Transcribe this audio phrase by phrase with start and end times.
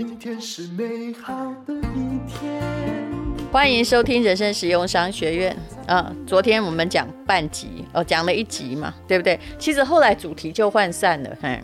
[0.00, 2.58] 今天是美好的一天。
[3.52, 5.54] 欢迎收听人生实用商学院。
[5.86, 9.38] 啊，昨天我们讲半集哦，讲了一集嘛，对不对？
[9.58, 11.60] 其实后来主题就涣散了，嘿，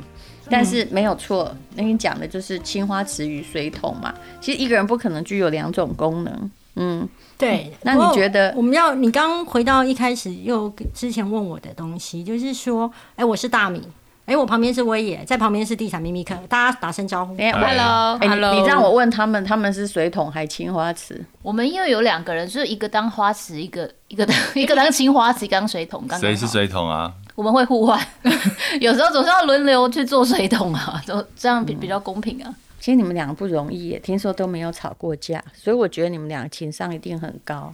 [0.50, 4.14] 但是没有错，那你讲的就是青花瓷与水桶嘛。
[4.38, 7.08] 其实一个人不可能具有两种功能，嗯，
[7.38, 7.72] 对。
[7.84, 13.80] 那你觉得我们要你刚回到一开始又之前问我的东西，就是说，哎，我是大米。
[14.26, 17.32] 哎、欸，我旁边是威爷，在旁边是地产秘密客，大家打声招呼。
[17.38, 21.24] 哎，Hello，Hello，你让我问他们，他们是水桶还青花瓷？
[21.42, 26.04] 我们因为有两个人，就是一个当花瓷，一个一个当 一个当青花瓷，一个当水桶。
[26.18, 27.12] 谁是水桶啊？
[27.36, 28.04] 我们会互换，
[28.80, 32.52] 有时候总是要轮流去做水桶啊，都这样比比较公平啊。
[32.80, 37.72] 其实你们两个不容易耶，听说都没有吵过架，所以我觉得你们两个情商一定很高。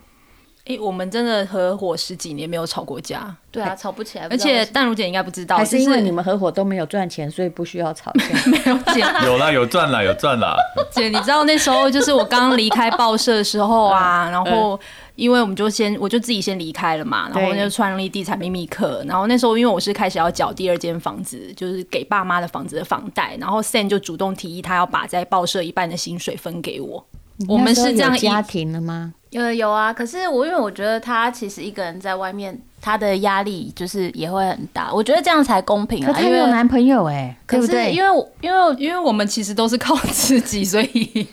[0.65, 4.29] 哎、欸，我们真的合伙十几年没有吵过架，对啊，吵不起来。
[4.31, 8.25] 而且淡如姐应该不知道，还是因为你们合伙都没有赚钱，所以不需要吵架。
[8.49, 10.57] 没有姐， 有啦，有赚啦，有赚啦。
[10.93, 14.79] 姐，你知道那时候就是我刚离开报社的时候啊，然后
[15.17, 19.05] 因为我们就先我就自己先离开了嘛，然后就创立地产秘密课。
[19.09, 27.05] 然后那时候因为我是开始要缴第二间房子，就是给爸妈的房子的房贷，然后 Sam 就主动提议他要把在报社一半的薪水分给我。
[27.49, 29.15] 我们是这样家庭了吗？
[29.31, 34.93] 有有啊，可是我因为我觉得他其实一个人在外面，他的压力就是也会很大。
[34.93, 36.13] 我觉得这样才公平啊。
[36.13, 41.27] 他有男朋友哎、欸，可是因为因为因为我们其实都是靠自己，所以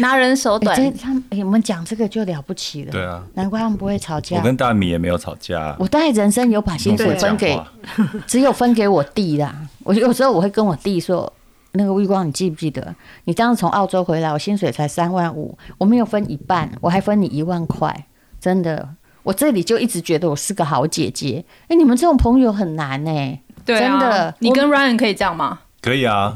[0.00, 0.76] 拿人手短。
[0.76, 2.92] 欸、他们、欸、我们讲这个就了不起了。
[2.92, 4.36] 对啊，难怪他们不会吵架。
[4.36, 5.74] 我跟大米也没有吵架。
[5.78, 7.58] 我大概人生有把薪水分给，
[8.26, 9.54] 只有分给我弟啦。
[9.82, 11.32] 我有时候我会跟我弟说。
[11.72, 12.94] 那个微光，你记不记得？
[13.24, 18.06] 你当时从澳洲回来，我薪水才三万五，我没有分一半，我还分你一万块，
[18.40, 18.88] 真的。
[19.22, 21.44] 我这里就一直觉得我是个好姐姐。
[21.64, 24.34] 哎、欸，你们这种朋友很难哎、欸，对啊、真的。
[24.38, 25.60] 你跟 Ryan 可以这样吗？
[25.82, 26.34] 可以啊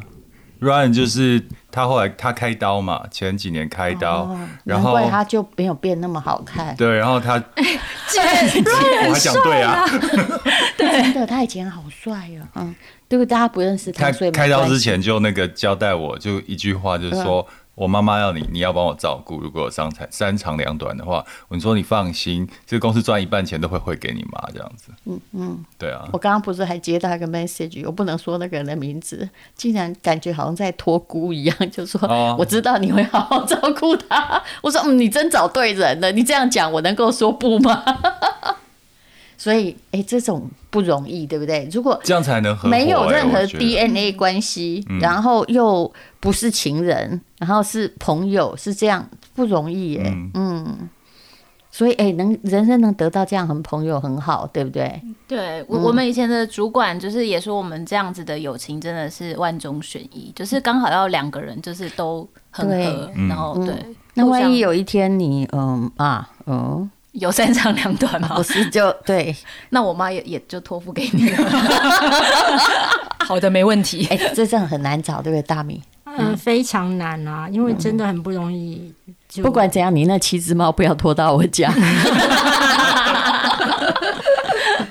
[0.61, 6.77] ，Ryan 就是他后来他开刀嘛，前几年开刀，哦、然后他就没有变那么好看。
[6.77, 7.65] 对，然后他，欸、
[8.09, 9.85] 姐，Ryan 我还讲对啊，
[10.77, 12.75] 对，真的，他以前好帅啊，嗯。
[13.09, 14.11] 对不，大家不认识他。
[14.11, 19.41] 开开刀之前就那个交代我，就一句话，就是说我妈妈要你，你要帮我照顾。
[19.41, 24.93] 如果有伤残三长两短的话，我说你放心，这个公司赚一半钱都会汇给你妈这样子。
[25.07, 26.09] 嗯嗯，对啊。
[26.13, 32.01] 我刚刚不是还接到一个 message，我不能说那个人的名字，竟然感觉好像在托孤一样，就说
[32.39, 34.43] 我知道你会好好照顾他。
[34.63, 37.85] 我说嗯，你真找对人了，你这样讲我能够说不吗？
[39.45, 41.69] 所以，哎，这种不容易，对不对？
[41.71, 50.03] 如果这样才能没有任何 DNA 关系，嗯、然后又不是情人，然后是朋友，是这样不容易耶。
[50.07, 50.89] 嗯，嗯，
[51.71, 54.99] 所以，哎，能人生能得到这样很朋友很好，对不对？
[55.29, 63.75] 对，我我们以前的主管就是也说，我们这样子的友情真的是万中选一，就是刚好要两个人就是都很合，然后、嗯、对。
[64.15, 66.91] 那万一有一天你，嗯啊，嗯。
[67.15, 68.29] 有三长两短吗？
[68.37, 69.35] 不是就对，
[69.71, 71.37] 那我妈也也就托付给你了。
[73.25, 74.07] 好的，没问题。
[74.11, 75.83] 哎、欸，这真的很难找，对不对，大米？
[76.17, 78.93] 嗯，非常难啊，因为真的很不容易。
[79.43, 81.69] 不管怎样，你那七只猫不要拖到我家。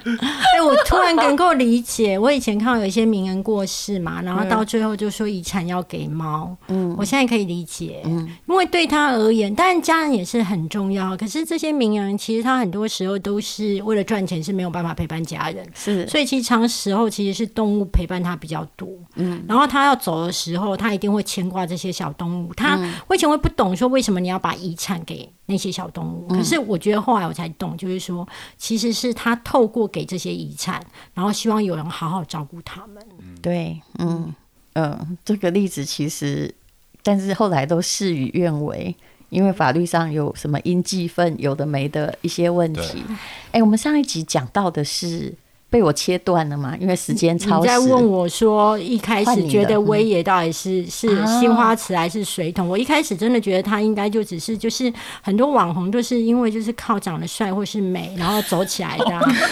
[0.03, 6.55] 哎、欸，我突然能够理解，我以前看到有一些名人过世嘛，然后到最后就说遗产要给猫。
[6.67, 11.15] 嗯，我现在可以理解，嗯，因为对他而言，当然家人也是很重要。
[11.17, 15.65] 可是这些名人其实他很多时候都是为了赚钱，是没有办法陪伴家人。
[15.73, 18.87] 是，所以其实长时候其实是动物陪伴他比较多。
[19.15, 22.53] 嗯，然后他要走的时候，他一定会牵挂这些小动物。
[22.53, 28.27] 他我以前会不懂说为什么你要把遗产给那些小动物，可是我觉得后来我才懂，就是说
[28.57, 30.83] 其实是他透过给这些遗产。
[31.13, 33.05] 然后希望有人好好照顾他们。
[33.41, 34.33] 对，嗯
[34.73, 36.53] 嗯，这个例子其实，
[37.01, 38.95] 但是后来都事与愿违，
[39.29, 43.03] 因为法律上有什么应继分，有的没的一些问题。
[43.51, 45.33] 哎，我们上一集讲到的是。
[45.73, 46.77] 被我切断了嘛？
[46.79, 47.61] 因为时间超时。
[47.61, 52.69] 你在问我说，一开始觉得威爷到底是是青花瓷还是水桶？
[52.69, 54.93] 我一开始真的觉得他应该就只是就是
[55.23, 59.05] 很多网红都是因为就是靠长得帅或是美然后走起来的，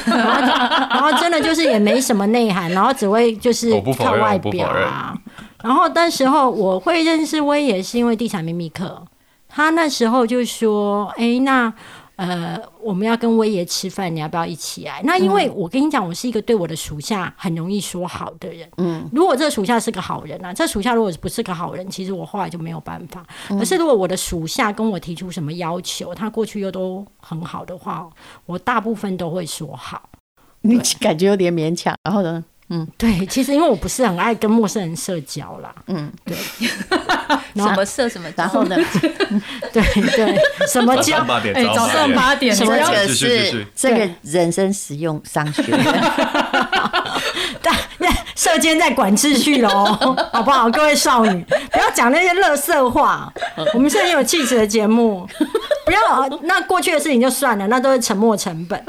[0.05, 0.41] 然后
[0.91, 5.17] 然后真的就是也没什么内涵，然后只会就是靠外表啊。
[5.63, 9.03] 然后那时候我会认识威爷是因为地产秘密课，
[9.49, 11.73] 他那时候就说：“哎，那。”
[12.21, 15.01] 呃，我们要跟威爷吃饭，你要不要一起来？
[15.03, 18.69] 那因为我跟你讲，我是一个对我的属下很容易说好的人。
[18.77, 23.25] 嗯，如果这个属下是个好人啊，这属下如果不是个好人，其实我后来就没有办法。
[23.47, 28.07] 可是如果我的属下跟我提出什么要求，他过去又都很好的话，
[28.45, 30.07] 我大部分都会说好。
[30.61, 32.45] 你感觉有点勉强，然后呢？
[32.73, 35.75] 嗯，对，其实因为我不是很爱跟陌生人社交啦。
[35.87, 36.35] 嗯，对。
[37.53, 38.29] 什么社什么？
[38.35, 38.77] 然后呢？
[39.73, 39.83] 对
[40.15, 41.17] 对，什么交？
[41.53, 42.73] 哎，早上八点，什么
[43.07, 45.79] 是这个人生实用商学院？
[47.61, 47.75] 但
[48.35, 49.69] 社监在管秩序喽，
[50.31, 50.69] 好不好？
[50.71, 53.31] 各位少女，不要讲那些垃圾话。
[53.73, 55.27] 我们现在有气质的节目，
[55.85, 55.99] 不要
[56.43, 58.81] 那过去的事情就算了，那都是沉没成本。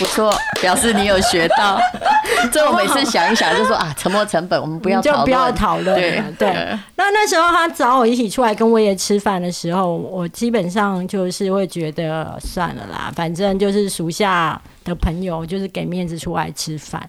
[0.00, 1.78] 不错，表示你有学到。
[2.50, 5.94] 这我每次想一想，就说啊，沉没成本，我们不要就不要讨论。
[5.94, 6.48] 对对。
[6.96, 17.06] 那那时候他找我一起出来跟我也吃饭的时候，我基本上就是会觉得算了啦，反正就是属下的朋友，就是给面子出来吃饭。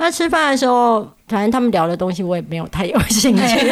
[0.00, 3.66] 那吃饭的时候，反正他们聊的东西我也没有太有兴趣，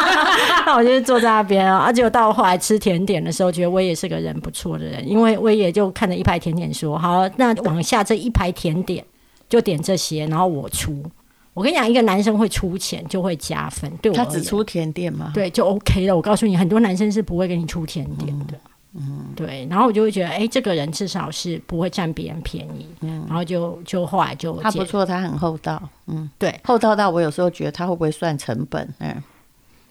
[0.64, 1.76] 那我就坐在那边啊。
[1.78, 9.04] 而且到后来吃甜点的时候，觉得威也是个人不错的人，因为威也就看着一排甜点说：“好，那往下这一排甜点
[9.46, 11.04] 就点这些，然后我出。”
[11.52, 14.16] 我跟你讲，一个男生会出钱就会加分，对我。
[14.16, 15.30] 他只出甜点吗？
[15.34, 16.16] 对，就 OK 了。
[16.16, 18.54] 我告诉你，很多男生是不会给你出甜点的。
[18.54, 29.20] 嗯嗯，对，然后我就会觉得，哎，这个人至少是不会占别人便宜，嗯，然后就就后来就他不错，他很厚道，嗯，对，厚道到我有时候觉得他会不会算成本，嗯，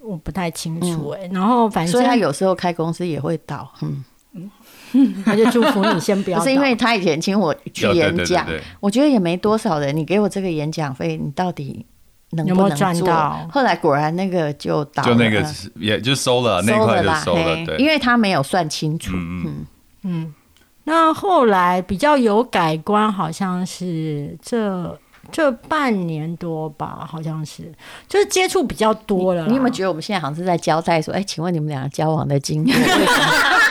[0.02, 4.04] 我不太清楚，哎，然后反正所以他有时候开公司也会倒，嗯
[4.94, 8.48] 嗯， 他就祝福你先不要， 不是因为他以前请我去演讲，
[8.80, 11.86] 我觉得也没多少人，你给我这个演讲费，你到底。
[12.36, 13.48] 能不能有没有赚到？
[13.52, 15.46] 后来果然那个就倒了，就那个
[15.76, 19.12] 也就收了，收了那块就收了，对，因为他没有算清楚。
[19.16, 19.66] 嗯嗯
[20.04, 20.34] 嗯。
[20.86, 25.00] 那后来比较有改观，好像是这
[25.32, 27.72] 这半年多吧，好像是
[28.10, 29.46] 就是接触比较多了。
[29.48, 32.74] 你有没有觉得我们现在好像是在交代说，哎，请问你们俩交往的经过？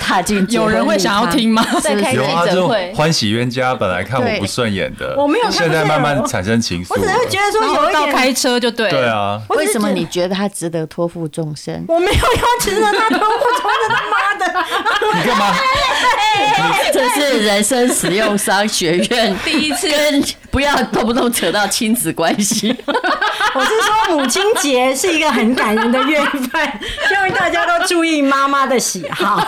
[0.00, 1.64] 踏进有人会想要听吗？
[1.82, 2.18] 在开记
[2.50, 6.88] 者会，欢喜冤家本来看我不顺眼的，我没有，现在慢慢产生情愫。
[6.90, 9.40] 我只是觉得说有一点开车就对，对啊。
[9.50, 11.84] 为什么你觉得他值得托付终身？
[11.88, 15.18] 我没有要值得他托付终身，他妈的！
[15.18, 15.54] 你干嘛？
[16.92, 22.74] 这是人生实用商学院第一次跟不要动不动扯到亲子关系。
[23.54, 29.36] 我是说母亲节是一个很感人的月份，希望大家都注意妈妈的喜好。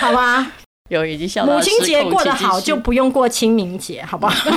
[0.00, 0.46] 好吧，
[0.90, 4.50] 有已经笑到母亲节过得好，就不用过清明节，好不好？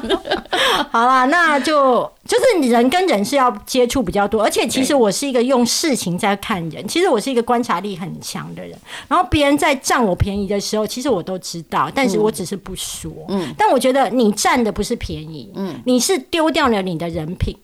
[0.90, 8.74] 好啦，那就就是人跟人是要接触比较多，而且其实我是一个用事情在看人，其实我是一个观察力很强的人。
[9.08, 13.12] 然后别人在占我便宜的时候，其实我都知道，但是我只是不说。
[13.28, 17.54] 嗯，但我觉得你占的不是便宜，嗯，你是丢掉了你的人品，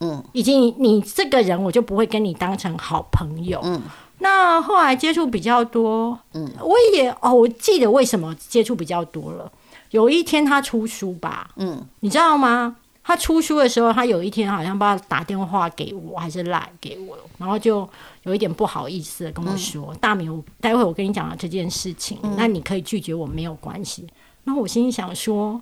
[0.00, 3.80] 嗯，以及你，你这个人，我就不会跟你当成好朋友，嗯。
[4.20, 9.50] 那后来接触比较多，嗯，我也哦，我记得为什么接触比较多了。
[9.90, 12.76] 有一天他出书吧，嗯，你知道吗？
[13.02, 17.88] 他出书的时候，他有一天好像不知道打电话给我还是赖给我，然后就
[18.24, 24.06] 有一点不好意思的跟我说：“嗯、大明，待会我跟你讲了这件事情，嗯、那你可以拒绝我没有关系。”
[24.44, 25.58] 然后我心里想说：“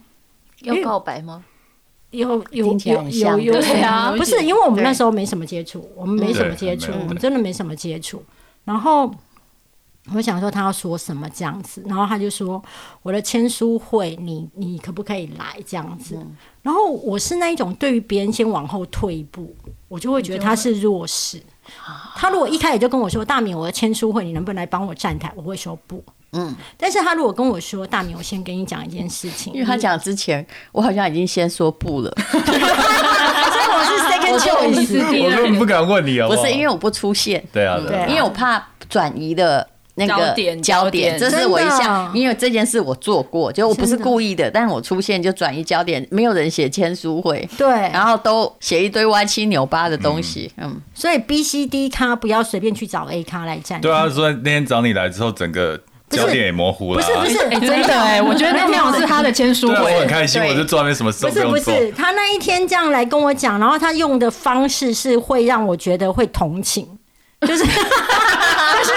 [0.63, 1.45] 要告白吗？”
[2.11, 8.23] 有有有有有对啊，不是因为我们那时候没什么接触，我们没什么接触，我们真的没什么接触。
[8.67, 9.11] 然后
[10.13, 12.63] 我想说他要说什么这样子，然后他就说
[13.03, 16.17] 我的签书会，你你可不可以来这样子？
[16.17, 19.57] 嗯、然后我是那一种对于别人先往后退一步，
[19.89, 21.43] 我就会觉得他是弱势。
[22.15, 25.33] 他如果一开始就跟我说大明，我的签书会，你能不能来帮我站台？
[25.35, 26.05] 我会说不。
[26.33, 32.13] 嗯，但是他如果跟我说大明，我先跟你讲一件事情，因为他讲之前，我好像已经先说不了。
[33.87, 55.81] 我我根本不敢问你哦，不是因为我不出现，对啊，对，因为我怕转移的那个焦点，这是我一项，因为这件事我做过，就我不是故意的，但是我出现就转移焦点，没有人写签书会，对，然后都写一堆歪七扭八的东西，嗯，所以 B、C、D 咖不要随便去找 A 咖来站，对啊，所以那天找你来之后，整个。
[56.09, 61.51] 焦点也模糊了，不是不是，哎，真的哎，我觉得那天我是他的签书会，我很开心，我就做那什么事不用。
[61.51, 66.87] 不是不是，他那一天这样来跟我讲，然后他用的方式是会让我觉得会同情，
[67.41, 68.93] 就是 就是，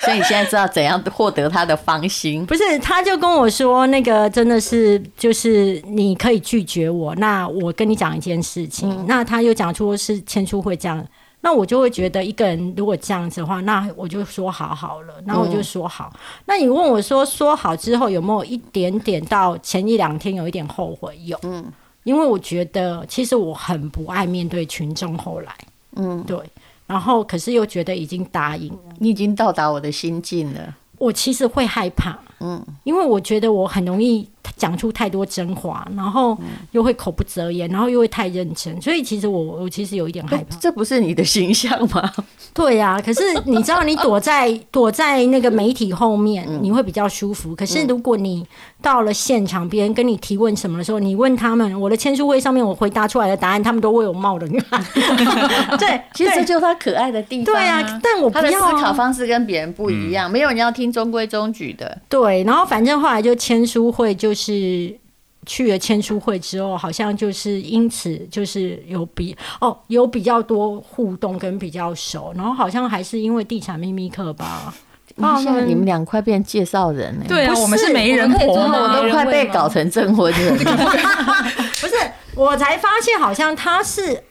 [0.00, 2.44] 所以你现在知道怎样获得他的芳心？
[2.44, 11.04] 不是，他就跟我说，那个真的是就是你可以拒绝我，那我跟你讲一件事情，那他又讲出是签书会这样。
[11.46, 16.10] 那我就会觉得一个人如果这样子的话，那我就说好好了，那我就说好。
[16.12, 21.16] 嗯、那你问我说说好之后有没有一点点到前一两天有一点后悔？
[21.22, 21.64] 有，嗯，
[22.02, 25.16] 因为我觉得其实我很不爱面对群众。
[25.16, 25.54] 后来，
[25.94, 26.36] 嗯，对，
[26.84, 30.74] 然后可是又觉得已经答应了，你已经到达我的心境了。
[30.98, 36.36] 我其实会害怕，嗯，因为我觉得我很容易讲出太多真话，然后
[36.72, 40.56] 又会口不择言，然后又会太认真，所以其实我我其实有一点害怕。
[40.56, 42.10] 这不是你的形象吗？
[42.54, 47.54] 对呀、啊，可是你知道，你躲在躲在那个媒体后面，你会比较舒服。
[47.54, 48.46] 可是如果你
[48.82, 54.84] 到了现场，别人跟你提问什么的时候，你问他们，我的签书会上面我回答出来的答案，他们都为我冒冷汗。
[55.78, 57.58] 对， 其实这就是他可爱的地方、啊。
[57.58, 61.98] 对啊，但我不要、啊、他的思考方式跟别人不一样，嗯、没有人要听中规中矩的。
[62.08, 64.96] 对，然后反正后来就签书会就是。
[65.48, 74.74] 去了签书会之后，好像就是因此就是有比哦有比较多互动跟比较熟，然后好像还是因为地产秘密课吧。
[75.42, 77.24] 现在你们俩快变介绍人了。
[77.26, 80.56] 对啊，我们是媒人婆，我都快被搞成证婚了。
[81.80, 81.94] 不是，
[82.34, 84.22] 我才发现好像他是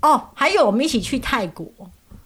[0.00, 1.66] 哦，还有我们一起去泰国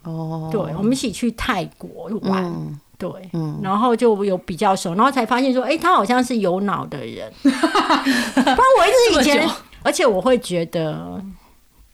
[0.03, 2.43] 哦，对，我们一起去泰国玩。
[2.43, 7.31] 嗯对，嗯，然后就有比较熟，然后才发现说，哎，他好像是有脑的人。
[7.41, 9.49] 不然我一直以前，
[9.83, 11.23] 而且我会觉得，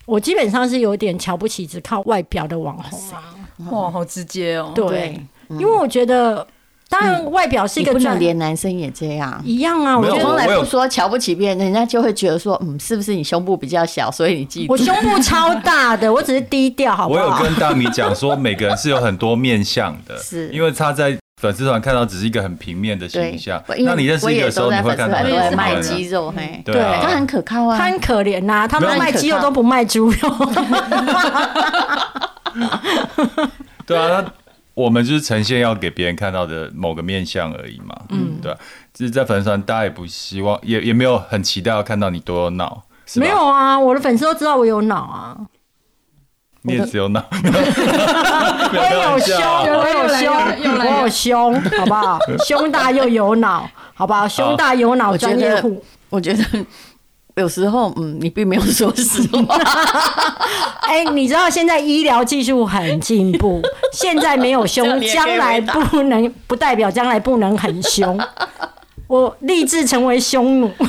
[0.08, 3.22] 我基本上是有点瞧不起只靠外表的网红啊。
[3.70, 4.72] 哇，好直接哦。
[4.74, 6.46] 对，因为我觉得。
[6.88, 9.98] 当然，外表是一个，不能连男生也这样一样啊！
[9.98, 14.70] 我从来不说瞧不起别人，人家就会觉得说，嗯，是不是你胸部比较小，所以你嫉妒？
[14.70, 17.22] 我胸部超大的，我只是低调，好不好？
[17.22, 23.62] 我有跟大米讲说，每个人是有很多面相的， 是因为他在粉丝团看到只是一个很平面的形象。
[23.80, 30.16] 那你认识一个时候，你会看到很多卖肌肉，嘿，对，他很可靠啊，他很可怜呐，他们卖肌肉都不卖猪肉。
[33.88, 34.24] 对啊。
[34.76, 38.54] 我们就是呈现要给别人看到的某个面相而已嘛，嗯，对，
[38.94, 42.84] 就是在粉丝团，大家也不希望，也也没有很期待要看到你多有脑，
[43.16, 45.38] 没有啊，我的粉丝都知道我有脑啊，
[46.64, 49.38] 你也只有脑， 我有胸，
[49.80, 50.36] 我有胸，
[50.80, 52.20] 我有胸，好不好？
[52.46, 54.28] 胸大又有脑，好不好？
[54.28, 56.44] 胸大有脑，专业户，我觉得。
[57.36, 59.56] 有时候，嗯，你并没有说实话。
[60.88, 63.62] 哎、欸，你知道现在医疗技术很进步，
[63.92, 68.18] 现在没有凶，将来不能不代表将来不能很凶。
[69.08, 70.72] 我立志成为匈奴。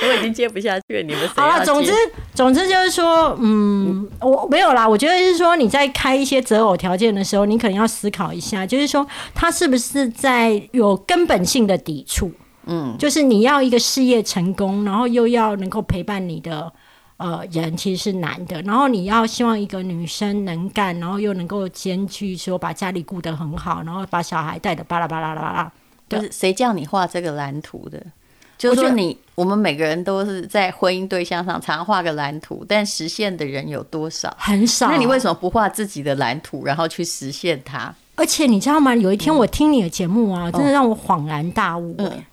[0.00, 1.64] 我已经接不下去了，你们好了。
[1.64, 1.92] 总之，
[2.32, 4.88] 总之就是说，嗯，我没有啦。
[4.88, 12.32] 我觉得是说你在开一些择偶条件的时候，你可能要思考一下，就是说他是不是在有根本性的抵触。
[12.68, 16.70] 嗯，就是你要一个事业成功，然后又要能够陪伴你的
[17.16, 18.60] 呃人，其实是难的。
[18.62, 25.72] 然后你要希望一个女生能干，然后又能够兼具说把家里顾得很好，然后把小孩带的巴拉巴拉巴拉。
[26.08, 28.00] 就是谁叫你画这个蓝图的？
[28.56, 34.34] 就是说你我们每个人都是在婚姻对象上常画个蓝图，但实现的人有多少？
[34.36, 34.90] 很少。
[34.90, 37.94] 那你为什么不画自己的蓝图，然后去实现它？
[38.16, 38.94] 而且你知道吗？
[38.94, 42.04] 有一天我听你的节目啊，嗯、真的让我恍然大悟、欸。
[42.04, 42.24] 嗯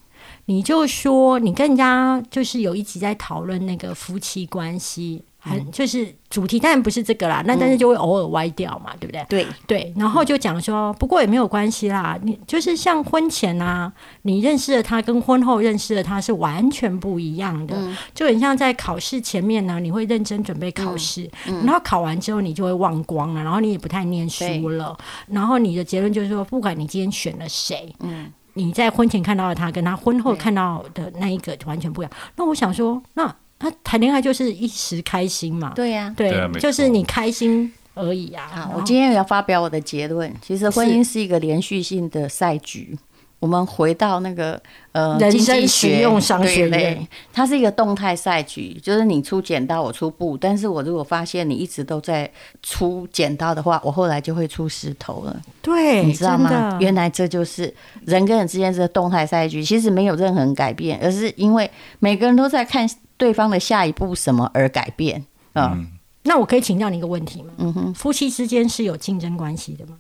[0.46, 9.26] 你就说，你跟人家就是有一集在讨论那个夫妻关系，很就是主题当然不是这个啦，那但是就会偶尔歪掉嘛，对不对？
[9.28, 17.76] 对对，然后就讲说，不过也没有关系啦，你就是像婚前啊，你认识的他跟婚后认识的他是完全不一样的，
[18.14, 21.28] 就很像在考试前面呢，你会认真准备考试，
[21.64, 24.96] 然后考完之后你就会忘光了，然后你也不太念书了，
[25.28, 28.32] 然后你的结论就是说，不管你今天选了谁，嗯。
[28.56, 32.12] 你在婚前看到的他，跟他婚后看到的那一个完全不一样。
[32.36, 35.72] 那我想说，那他谈恋爱就是一时开心嘛？
[35.76, 38.48] 对呀，对，就是你开心而已啊。
[38.48, 42.98] 好，我今天要发表我的结论，其实婚姻是一个连续性的赛局。
[43.40, 44.60] 我们回到那个
[44.92, 50.36] 呃，人生实用商学院，它是一个动态赛局，就是你出剪刀，我出布。
[50.38, 52.30] 但是我如果发现你一直都在
[52.64, 55.42] 出剪刀的话，我后来就会出石头了。
[55.62, 56.78] 对，你知道吗？
[56.80, 57.72] 原来这就是
[58.06, 65.24] 人跟人之间这个动态赛局，其实没有任何人改变，而是因为每个人都在看对方的下一步什么而改变。
[65.54, 65.88] 嗯，嗯，
[66.24, 67.54] 那我可以请教你一个问题吗？
[67.58, 69.98] 嗯哼，夫妻之间是有竞争关系的吗？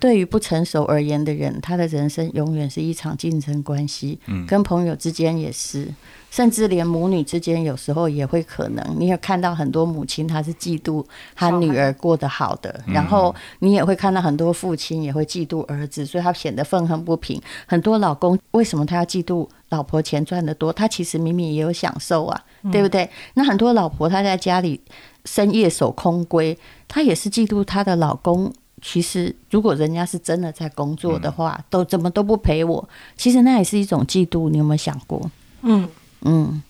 [0.00, 4.18] 对于不成熟而言的人，他的人生永远是一场竞争关系。
[4.26, 5.86] 嗯，跟朋友之间也是，
[6.30, 8.82] 甚至连母女之间有时候也会可能。
[8.98, 11.04] 你也看到很多母亲，她是嫉妒
[11.36, 17.40] 她女儿过得好的，然后你也会看到很多父亲也会嫉妒儿子，所以他显得愤恨不平。
[17.66, 20.72] 很多老公为什么他要嫉妒老婆钱赚得多？
[20.72, 22.42] 他其实明明也有享受啊，
[22.72, 23.08] 对不对？
[23.34, 24.80] 那很多老婆她在家里
[25.26, 26.56] 深夜守空闺，
[26.88, 28.50] 她也是嫉妒她的老公。
[28.82, 34.50] 其实，如果人家是真的在工作的话，嗯、都怎么都不陪我，其实那也是一种嫉妒。
[34.50, 35.30] 你有没有想过？
[35.62, 35.88] 嗯
[36.22, 36.62] 嗯，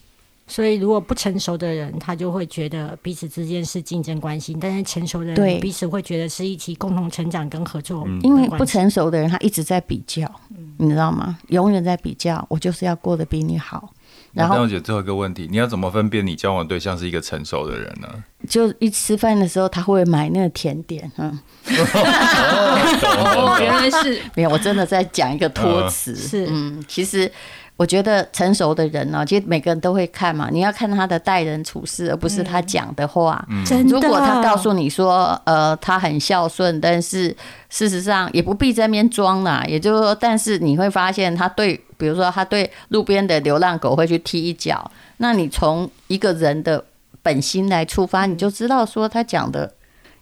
[0.46, 8.06] 所以如果不成熟的人，他就会觉得彼此之间是竞争关系；但是成熟的人，对彼此会觉得是一起共同成长跟合作。
[8.22, 11.38] 因为不成熟的人，他一直在比较，嗯、你知道吗？
[11.48, 13.92] 永远在比较，我就是要过得比你好。
[14.32, 18.08] 然后，我姐最后一个问题，你要怎么分辨你交往对象是一个成熟的人呢？
[18.48, 21.38] 就一吃饭的时候，他会买那个甜点，嗯。
[21.70, 26.14] 哦，原来是 没有，我真的在讲一个托词。
[26.14, 27.30] 是，嗯，其实
[27.80, 33.42] 我觉得成熟的人呢，其实每个人都会看嘛，你要看他的待人处事，而不是他讲的话。
[33.64, 37.34] 真的，如果他告诉你说，呃，他很孝顺，但是
[37.70, 39.64] 事实上也不必在那边装啦。
[39.66, 41.82] 也就是说，但是你会发现他对。
[41.96, 46.82] 比如说，他对路边的流浪狗会去踢一脚，那你从一个人的
[47.22, 49.70] 本心来出发，你就知道说他讲的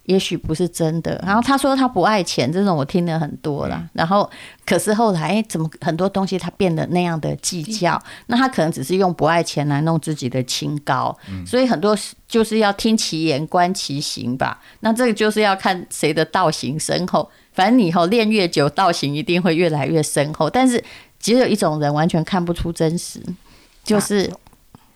[0.09, 1.21] 也许不是真的。
[1.23, 3.87] 然后他说他不爱钱，这种我听了很多了。
[3.93, 4.29] 然后
[4.65, 8.01] 可是后来，哎，怎么很多东西他变得那样的计较？
[8.25, 11.15] 那他可能只是用不爱钱来弄自己的清高。
[11.45, 11.95] 所以很多
[12.27, 14.59] 就是要听其言观其行吧。
[14.79, 17.29] 那这个就是要看谁的道行深厚。
[17.53, 20.49] 反正你以后练越久，道行一定会越来越深厚。
[20.49, 20.83] 但是。
[21.21, 23.21] 只有一种人完全看不出真实，
[23.83, 24.31] 就是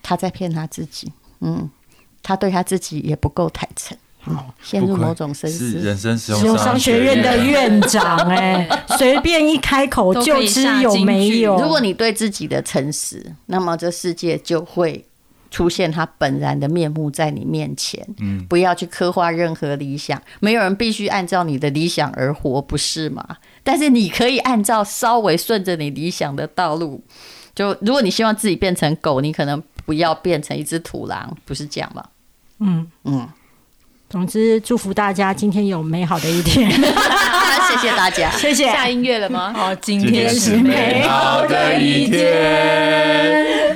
[0.02, 1.12] 他在骗他自己。
[1.42, 1.70] 嗯，
[2.22, 3.98] 他对他自己也不够坦诚，
[4.64, 5.72] 陷入某种深思。
[5.80, 11.58] 人生实用商学院的院长，哎， 随便一开口就知有没有。
[11.62, 15.06] 如果你对自己的诚实，那么这世界就会
[15.52, 18.04] 出现他本然的面目在你面前。
[18.20, 23.24] 嗯，不要去刻画任何理想，没有人必须按照你的理想而活，不是吗？
[23.64, 27.04] 但是你可以按照稍微顺着你理想的道路，
[27.54, 32.04] 就如果你希望自己变成狗，你可能不要变成一只土狼，不是这样吗？
[32.60, 33.28] 嗯嗯。
[34.14, 36.70] 总之，祝福大家今天有美好的一天。
[37.68, 38.66] 谢谢大家， 谢谢。
[38.72, 39.52] 下音乐了吗？
[39.58, 43.76] 好， 今天是美好的一天。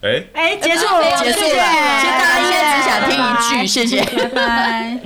[0.00, 1.46] 哎哎，结束了，结束了。
[1.48, 5.00] 其实大家应该只想听一句，谢谢，拜拜。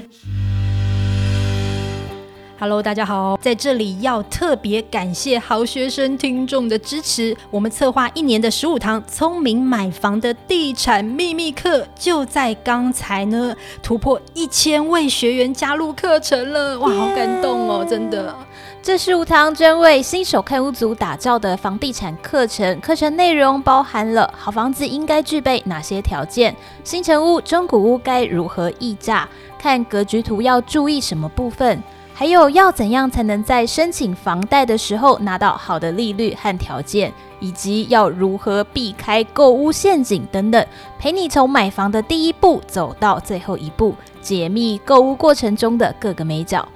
[2.58, 7.36] Hello，大家好，在这里要特别感谢好学生听众的支持。
[7.50, 16.78] 我们策划一年的十五堂聪明买房的地产秘密课，就在刚才呢，突破一千位学员加入课程了。
[16.78, 18.34] 哇，好感动哦，真的！
[18.82, 31.82] 这十五堂专为新手看屋族打造的房地产课程，课程内容包含了好房子应该具备哪些条件，新城屋、中古屋该如何议价，看格局图要注意什么部分。
[32.18, 40.66] 还有要怎样才能在申请房贷的时候拿到好的利率和条件，以及要如何避开购物陷阱等等，
[40.98, 46.66] 陪你从买房的第一步走到最后一步，解密购物过程中的各个美角。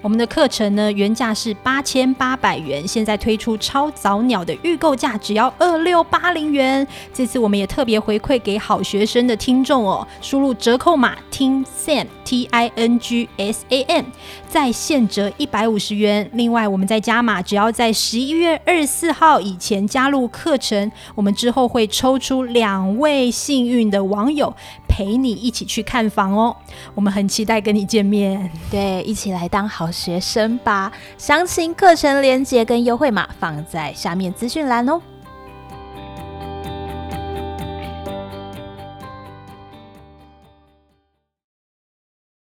[0.00, 6.86] 我们的课程呢，原价是八千八百元，现在推出超早鸟的预购价，只要二六八零元。
[7.12, 14.04] 这次我们也特别回馈给好学生的听众哦，输入折扣码听 Sam T I N G S A M，
[14.48, 16.30] 再现折一百五十元。
[16.32, 24.54] 另外，我们再加码，只要在十一月二十四号以前加入课程，我们之后会抽出两位幸运的网友，
[24.88, 26.56] 陪你一起去看房哦。
[26.94, 30.90] 我们很期待跟你见面，对，一起来当好学生吧！
[31.16, 35.00] 详情课程链接跟优惠码放在下面资讯栏哦。